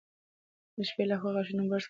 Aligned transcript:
د 0.75 0.77
شپې 0.89 1.03
لخوا 1.09 1.29
غاښونه 1.35 1.63
برس 1.69 1.77
کړئ. 1.79 1.79